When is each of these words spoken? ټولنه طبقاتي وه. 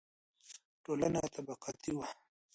ټولنه 0.83 1.21
طبقاتي 1.35 1.91
وه. 1.97 2.07